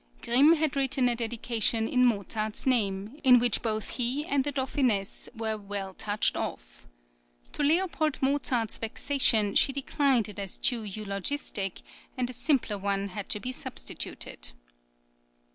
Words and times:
Grimm 0.23 0.55
had 0.55 0.75
written 0.75 1.07
a 1.07 1.15
dedication 1.15 1.87
in 1.87 2.07
Mozart's 2.07 2.65
name, 2.65 3.19
in 3.23 3.37
which 3.37 3.61
both 3.61 3.91
he 3.97 4.25
and 4.25 4.43
the 4.43 4.51
Dauphiness 4.51 5.29
were 5.37 5.55
well 5.59 5.93
touched 5.93 6.35
off. 6.35 6.87
{FIRST 6.87 7.53
JOURNEY.} 7.53 7.77
(38) 7.77 7.93
To 7.93 8.03
L. 8.03 8.11
Mozart's 8.31 8.77
vexation 8.79 9.53
she 9.53 9.71
declined 9.71 10.27
it 10.27 10.39
as 10.39 10.57
too 10.57 10.81
eulogistic, 10.83 11.83
and 12.17 12.31
a 12.31 12.33
simpler 12.33 12.79
one 12.79 13.09
had 13.09 13.29
to 13.29 13.39
be 13.39 13.51
substituted. 13.51 14.53